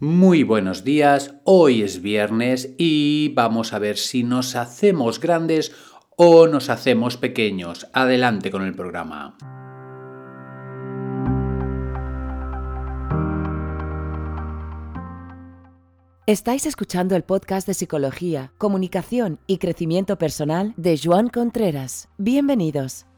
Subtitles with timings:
[0.00, 5.72] Muy buenos días, hoy es viernes y vamos a ver si nos hacemos grandes
[6.16, 7.86] o nos hacemos pequeños.
[7.92, 9.36] Adelante con el programa.
[16.26, 22.08] Estáis escuchando el podcast de Psicología, Comunicación y Crecimiento Personal de Joan Contreras.
[22.16, 23.09] Bienvenidos.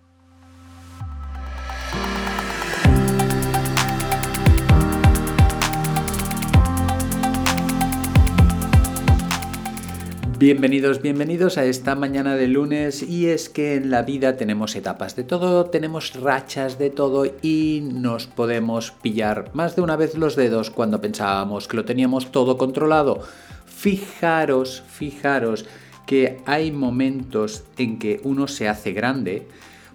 [10.43, 15.15] Bienvenidos, bienvenidos a esta mañana de lunes y es que en la vida tenemos etapas
[15.15, 20.35] de todo, tenemos rachas de todo y nos podemos pillar más de una vez los
[20.35, 23.21] dedos cuando pensábamos que lo teníamos todo controlado.
[23.67, 25.65] Fijaros, fijaros
[26.07, 29.47] que hay momentos en que uno se hace grande.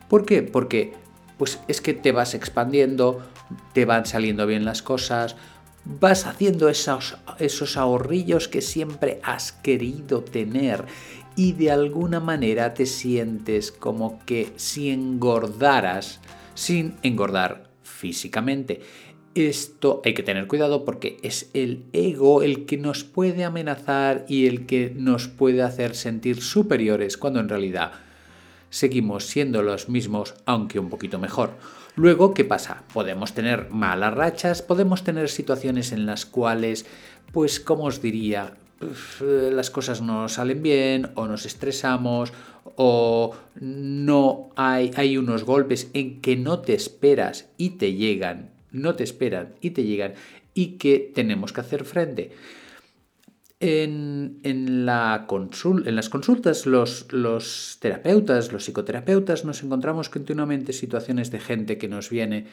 [0.07, 0.43] ¿Por qué?
[0.43, 0.93] Porque
[1.37, 3.19] pues es que te vas expandiendo,
[3.73, 5.35] te van saliendo bien las cosas,
[5.99, 10.85] vas haciendo esos, esos ahorrillos que siempre has querido tener
[11.35, 16.19] y de alguna manera te sientes como que si engordaras
[16.55, 18.81] sin engordar físicamente.
[19.35, 24.47] Esto hay que tener cuidado porque es el ego el que nos puede amenazar y
[24.47, 27.91] el que nos puede hacer sentir superiores cuando en realidad
[28.71, 31.51] seguimos siendo los mismos aunque un poquito mejor.
[31.97, 32.83] Luego, ¿qué pasa?
[32.93, 36.85] Podemos tener malas rachas, podemos tener situaciones en las cuales,
[37.33, 38.53] pues, como os diría,
[39.19, 42.33] eh, las cosas no salen bien o nos estresamos
[42.75, 48.93] o no hay, hay unos golpes en que no te esperas y te llegan, no
[48.93, 50.13] te esperan y te llegan
[50.53, 52.29] y que tenemos que hacer frente.
[53.59, 61.39] En, la en las consultas, los, los, terapeutas, los psicoterapeutas, nos encontramos continuamente situaciones de
[61.39, 62.45] gente que nos viene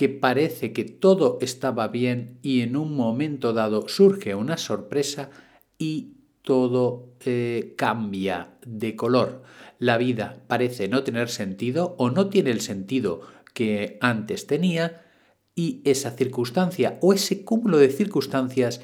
[0.00, 5.30] que parece que todo estaba bien y en un momento dado surge una sorpresa
[5.78, 9.42] y todo eh, cambia de color.
[9.78, 13.20] La vida parece no tener sentido o no tiene el sentido
[13.52, 15.02] que antes tenía
[15.54, 18.80] y esa circunstancia o ese cúmulo de circunstancias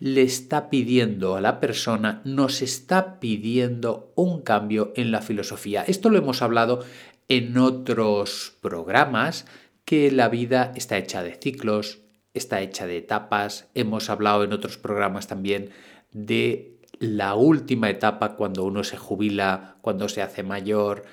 [0.00, 5.84] le está pidiendo a la persona, nos está pidiendo un cambio en la filosofía.
[5.86, 6.84] Esto lo hemos hablado
[7.28, 9.46] en otros programas,
[9.84, 12.00] que la vida está hecha de ciclos,
[12.34, 13.68] está hecha de etapas.
[13.74, 15.70] Hemos hablado en otros programas también
[16.12, 21.04] de la última etapa cuando uno se jubila, cuando se hace mayor,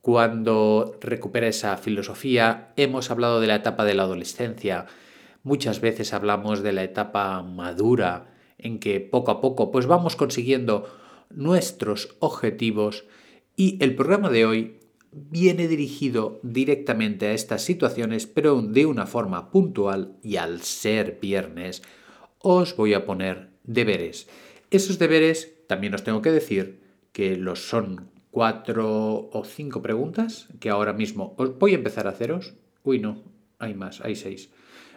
[0.00, 2.72] cuando recupera esa filosofía.
[2.76, 4.86] Hemos hablado de la etapa de la adolescencia.
[5.42, 10.86] Muchas veces hablamos de la etapa madura en que poco a poco pues vamos consiguiendo
[11.30, 13.04] nuestros objetivos
[13.56, 14.78] y el programa de hoy
[15.10, 21.82] viene dirigido directamente a estas situaciones pero de una forma puntual y al ser viernes
[22.38, 24.28] os voy a poner deberes.
[24.70, 26.80] Esos deberes también os tengo que decir
[27.12, 32.10] que los son cuatro o cinco preguntas que ahora mismo os voy a empezar a
[32.10, 32.54] haceros.
[32.82, 33.22] Uy, no,
[33.58, 34.50] hay más, hay seis.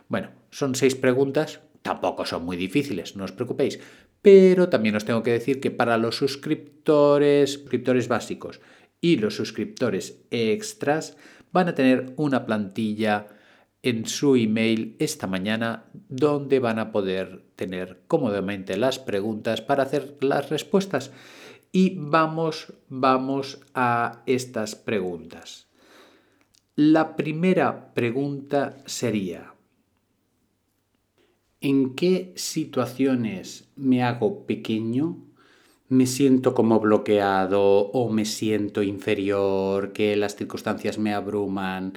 [0.07, 3.79] Bueno, son seis preguntas, tampoco son muy difíciles, no os preocupéis,
[4.21, 8.59] pero también os tengo que decir que para los suscriptores, suscriptores básicos
[9.01, 11.17] y los suscriptores extras
[11.51, 13.27] van a tener una plantilla
[13.83, 20.17] en su email esta mañana donde van a poder tener cómodamente las preguntas para hacer
[20.21, 21.11] las respuestas.
[21.71, 25.67] Y vamos, vamos a estas preguntas.
[26.75, 29.53] La primera pregunta sería,
[31.67, 35.17] ¿En qué situaciones me hago pequeño?
[35.89, 41.93] ¿Me siento como bloqueado o me siento inferior, que las circunstancias me abruman?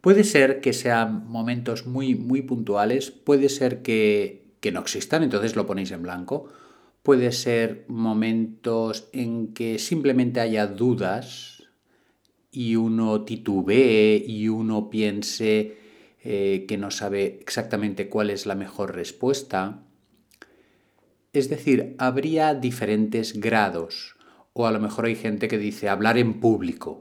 [0.00, 5.56] Puede ser que sean momentos muy, muy puntuales, puede ser que, que no existan, entonces
[5.56, 6.48] lo ponéis en blanco.
[7.02, 11.64] Puede ser momentos en que simplemente haya dudas
[12.50, 15.76] y uno titubee y uno piense
[16.22, 19.82] eh, que no sabe exactamente cuál es la mejor respuesta.
[21.32, 24.16] Es decir, habría diferentes grados.
[24.52, 27.00] O a lo mejor hay gente que dice hablar en público.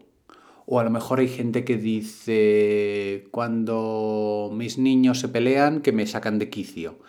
[0.66, 6.06] O a lo mejor hay gente que dice cuando mis niños se pelean que me
[6.06, 7.00] sacan de quicio.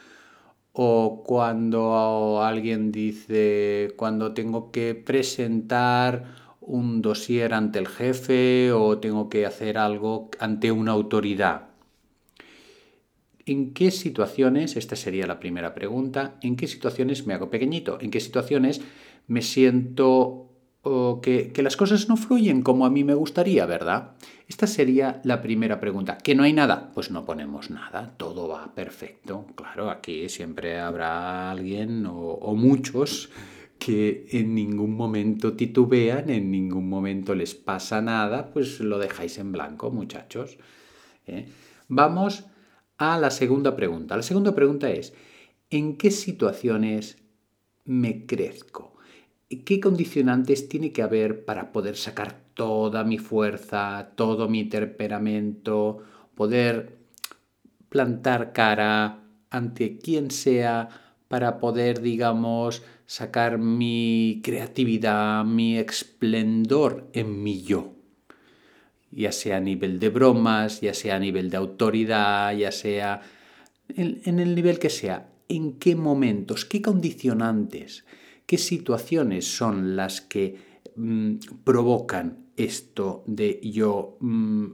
[0.72, 6.24] O cuando alguien dice cuando tengo que presentar
[6.60, 11.69] un dossier ante el jefe o tengo que hacer algo ante una autoridad.
[13.46, 17.98] ¿En qué situaciones, esta sería la primera pregunta, en qué situaciones me hago pequeñito?
[18.00, 18.80] ¿En qué situaciones
[19.26, 20.46] me siento
[20.82, 24.12] o que, que, las cosas no fluyen como a mí me gustaría, ¿verdad?
[24.48, 26.18] Esta sería la primera pregunta.
[26.18, 26.90] ¿Que no hay nada?
[26.94, 29.46] Pues no ponemos nada, todo va perfecto.
[29.54, 33.30] Claro, aquí siempre habrá alguien o, muchos
[33.78, 39.52] que en ningún momento titubean, en ningún momento les pasa nada, pues lo dejáis en
[39.52, 40.58] blanco, muchachos.
[41.26, 41.46] ¿eh?
[41.88, 42.44] Vamos
[43.00, 44.14] a la segunda pregunta.
[44.14, 45.14] La segunda pregunta es,
[45.70, 47.16] ¿en qué situaciones
[47.86, 48.94] me crezco?
[49.64, 56.02] ¿Qué condicionantes tiene que haber para poder sacar toda mi fuerza, todo mi temperamento,
[56.34, 56.98] poder
[57.88, 60.90] plantar cara ante quien sea
[61.26, 67.99] para poder, digamos, sacar mi creatividad, mi esplendor en mi yo?
[69.10, 73.22] Ya sea a nivel de bromas, ya sea a nivel de autoridad, ya sea
[73.88, 75.30] en, el nivel que sea.
[75.48, 76.64] ¿En qué momentos?
[76.64, 78.04] ¿Qué condicionantes?
[78.46, 80.56] ¿Qué situaciones son las que
[80.96, 84.66] mm, provocan esto de yo mm,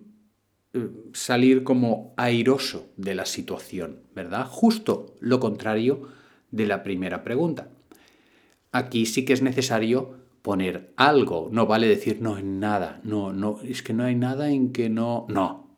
[0.75, 4.47] eh, salir como airoso de la situación, ¿verdad?
[4.47, 6.09] Justo lo contrario
[6.51, 7.71] de la primera pregunta.
[8.73, 13.59] Aquí sí que es necesario poner algo, no vale decir no en nada, no, no,
[13.63, 15.77] es que no hay nada en que no, no.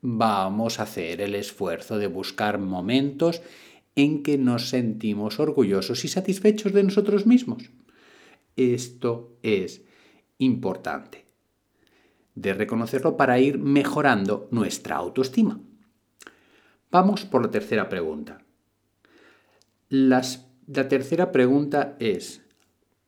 [0.00, 3.42] Vamos a hacer el esfuerzo de buscar momentos
[3.96, 7.70] en que nos sentimos orgullosos y satisfechos de nosotros mismos.
[8.56, 9.82] Esto es
[10.38, 11.26] importante
[12.34, 15.60] de reconocerlo para ir mejorando nuestra autoestima.
[16.90, 18.42] Vamos por la tercera pregunta.
[19.90, 20.22] la
[20.88, 22.47] tercera pregunta es,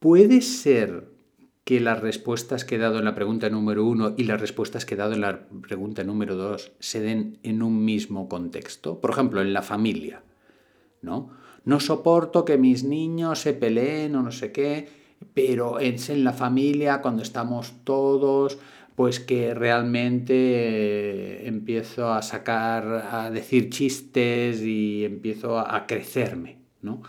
[0.01, 1.09] ¿puede ser
[1.63, 4.95] que las respuestas que he dado en la pregunta número uno y las respuestas que
[4.95, 9.01] he dado en la pregunta número dos se den en un mismo contexto?
[9.01, 10.25] Por ejemplo, en la familia.
[11.03, 11.31] ¿no?
[11.65, 14.89] No soporto que mis niños se peleen o no sé qué,
[15.35, 18.59] pero es en la familia cuando estamos todos,
[18.95, 27.03] pues que realmente eh, empiezo a sacar, a decir chistes y empiezo a, crecerme, ¿no?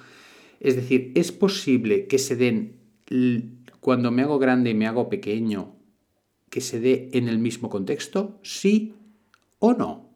[0.59, 2.81] Es decir, es posible que se den,
[3.80, 5.75] cuando me hago grande y me hago pequeño,
[6.50, 8.96] que se dé en el mismo contexto, sí
[9.60, 10.10] o no.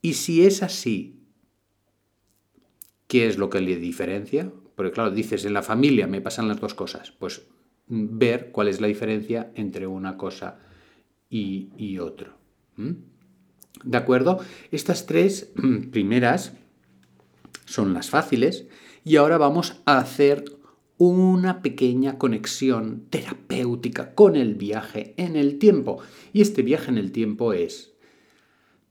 [0.00, 1.22] Y si es así,
[3.12, 4.50] ¿Qué es lo que le diferencia?
[4.74, 7.12] Porque claro, dices, en la familia me pasan las dos cosas.
[7.12, 7.42] Pues
[7.88, 10.60] mm, ver cuál es la diferencia entre una cosa
[11.28, 12.32] y, y otro.
[13.84, 14.40] ¿De acuerdo?
[14.70, 15.52] Estas tres
[15.92, 16.54] primeras
[17.66, 18.66] son las fáciles
[19.04, 20.46] y ahora vamos a hacer
[21.10, 25.98] una pequeña conexión terapéutica con el viaje en el tiempo.
[26.32, 27.92] Y este viaje en el tiempo es,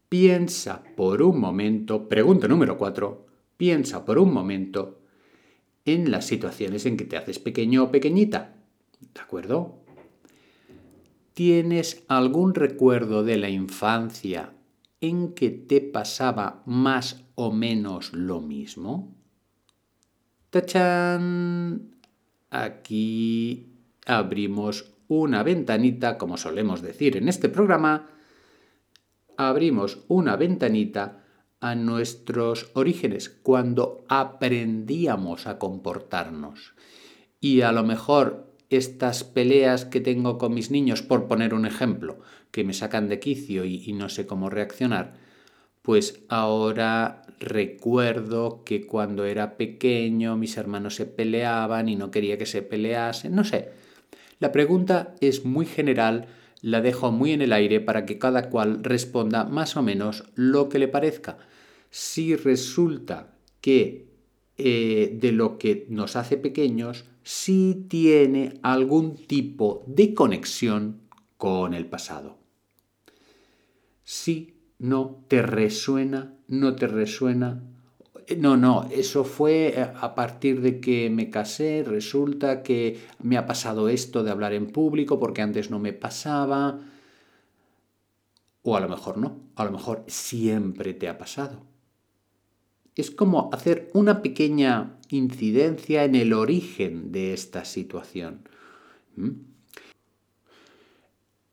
[0.10, 3.28] piensa por un momento, pregunta número cuatro,
[3.62, 5.02] Piensa por un momento
[5.86, 8.56] en las situaciones en que te haces pequeño o pequeñita.
[9.14, 9.84] ¿De acuerdo?
[11.36, 14.56] ¿Tienes algún recuerdo de la infancia
[15.00, 19.14] en que te pasaba más o menos lo mismo?
[20.50, 22.01] ¡Tachán!
[22.52, 23.74] Aquí
[24.06, 28.10] abrimos una ventanita, como solemos decir en este programa,
[29.38, 31.24] abrimos una ventanita
[31.60, 36.74] a nuestros orígenes, cuando aprendíamos a comportarnos.
[37.40, 42.20] Y a lo mejor estas peleas que tengo con mis niños, por poner un ejemplo,
[42.52, 45.18] que me sacan de quicio y, no sé cómo reaccionar,
[45.82, 52.46] pues ahora recuerdo que cuando era pequeño mis hermanos se peleaban y no quería que
[52.46, 53.70] se peleasen, no sé.
[54.40, 56.28] La pregunta es muy general,
[56.62, 60.70] la dejo muy en el aire para que cada cual responda más o menos lo
[60.70, 61.38] que le parezca
[61.92, 64.08] si resulta que
[64.58, 71.02] eh, de lo que nos hace pequeños sí tiene algún tipo de conexión
[71.38, 72.40] con el pasado.
[74.04, 77.64] Si no te resuena, no te resuena.
[78.38, 83.46] No, no, eso fue eh, a partir de que me casé, resulta que me ha
[83.46, 86.80] pasado esto de hablar en público porque antes no me pasaba.
[88.64, 91.72] O a lo mejor no, a lo mejor siempre te ha pasado
[92.96, 98.48] es como hacer una pequeña incidencia en el origen de esta situación.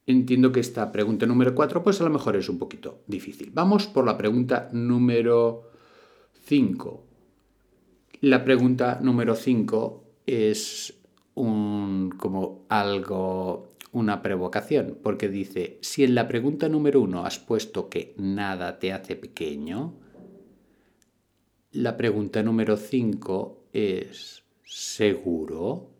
[0.09, 3.51] Entiendo que esta pregunta número 4 pues a lo mejor es un poquito difícil.
[3.53, 5.71] Vamos por la pregunta número
[6.47, 7.05] 5.
[8.23, 10.95] La pregunta número 5 es
[11.35, 17.91] un, como algo, una provocación, porque dice, si en la pregunta número 1 has puesto
[17.91, 19.93] que nada te hace pequeño,
[21.73, 25.98] la pregunta número 5 es, ¿seguro?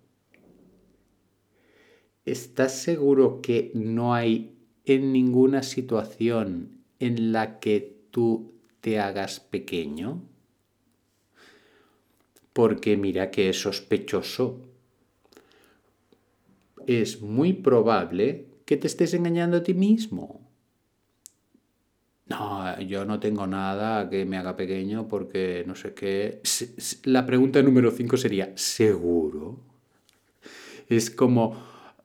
[2.31, 10.23] ¿Estás seguro que no hay en ninguna situación en la que tú te hagas pequeño?
[12.53, 14.61] Porque mira que es sospechoso.
[16.87, 20.41] Es muy probable que te estés engañando a ti mismo.
[22.27, 26.43] No, yo no tengo nada que me haga pequeño porque no sé qué.
[27.05, 29.61] La pregunta número 5 sería, ¿seguro?
[30.89, 31.57] Es como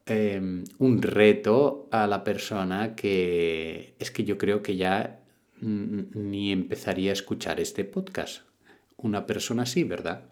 [0.06, 5.20] em, un reto a la persona que es que yo creo que ya
[5.62, 8.42] ni empezaría a escuchar este podcast.
[8.98, 10.26] Una persona así, ¿verdad?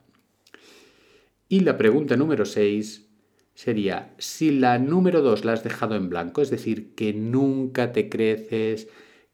[1.48, 3.08] Y la pregunta número 6
[3.54, 8.10] sería, si la número 2 la has dejado en blanco, es decir, que nunca te
[8.10, 8.88] creces,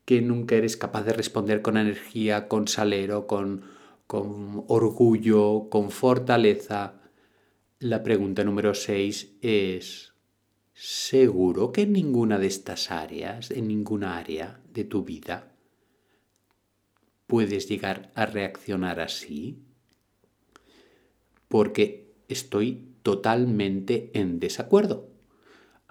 [0.06, 3.64] que nunca eres capaz de responder con energía, con salero, con,
[4.08, 7.02] con orgullo, con fortaleza,
[7.80, 10.14] la pregunta número 6 es,
[10.80, 15.52] ¿seguro que en ninguna de estas áreas, en ninguna área de tu vida,
[17.26, 19.58] puedes llegar a reaccionar así?
[21.48, 25.10] Porque estoy totalmente en desacuerdo.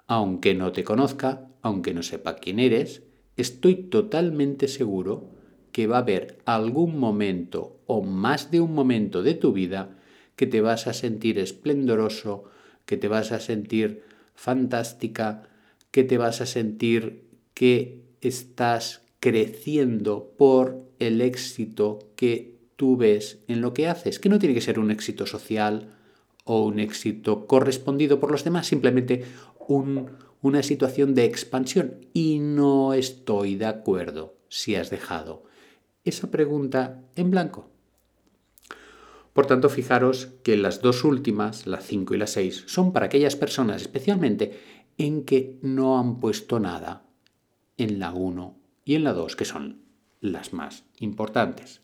[0.07, 3.03] Aunque no te conozca, aunque no sepa quién eres,
[3.35, 5.31] estoy totalmente seguro
[5.73, 9.97] que va a haber algún momento o más de un momento de tu vida
[10.37, 12.45] que te vas a sentir esplendoroso,
[12.85, 15.49] que te vas a sentir fantástica,
[15.91, 23.61] que te vas a sentir que estás creciendo por el éxito que tú ves en
[23.61, 25.95] lo que haces, que no tiene que ser un éxito social
[26.45, 29.25] o un éxito correspondido por los demás, simplemente
[30.41, 32.05] una situación de expansión.
[32.13, 35.43] Y no estoy de acuerdo si has dejado
[36.05, 37.69] esa pregunta en blanco.
[39.37, 43.35] Por tanto, fijaros que las dos últimas, la 5 y la 6, son para aquellas
[43.35, 44.59] personas especialmente
[44.97, 47.05] en que no han puesto nada
[47.77, 49.83] en la 1 y en la 2, que son
[50.21, 51.81] las más importantes.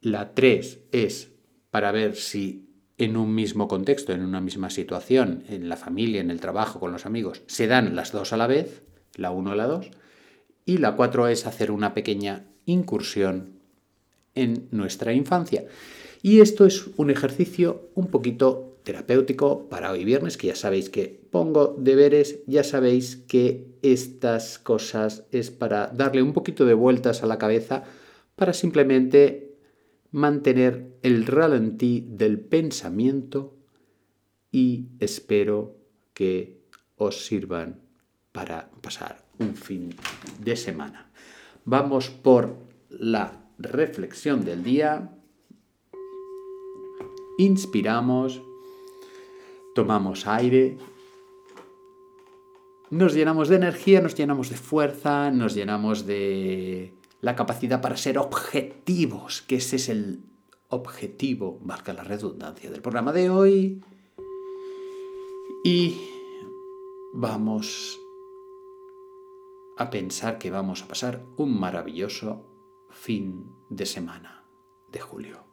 [0.00, 1.30] La 3 es
[1.70, 6.32] para ver si en un mismo contexto, en una misma situación, en la familia, en
[6.32, 8.82] el trabajo, con los amigos, se dan las dos a la vez,
[9.14, 9.90] la 1 y la 2.
[10.64, 13.55] Y la 4 es hacer una pequeña incursión
[14.36, 15.66] en nuestra infancia.
[16.22, 21.20] Y esto es un ejercicio un poquito terapéutico para hoy viernes, que ya sabéis que
[21.30, 27.26] pongo deberes, ya sabéis que estas cosas es para darle un poquito de vueltas a
[27.26, 27.82] la cabeza,
[28.36, 29.56] para simplemente
[30.12, 33.56] mantener el ralentí del pensamiento
[34.52, 35.76] y espero
[36.14, 36.62] que
[36.96, 37.80] os sirvan
[38.32, 39.94] para pasar un fin
[40.40, 41.10] de semana.
[41.64, 42.56] Vamos por
[42.88, 45.10] la reflexión del día.
[47.38, 48.42] Inspiramos,
[49.74, 50.78] tomamos aire,
[52.90, 58.18] nos llenamos de energía, nos llenamos de fuerza, nos llenamos de la capacidad para ser
[58.18, 60.20] objetivos, que ese es el
[60.68, 63.82] objetivo, marca la redundancia del programa de hoy.
[65.64, 66.00] Y
[67.12, 67.98] vamos
[69.76, 72.45] a pensar que vamos a pasar un maravilloso
[72.96, 74.42] fin de semana
[74.90, 75.44] de julio.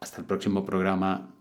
[0.00, 1.35] Hasta el próximo programa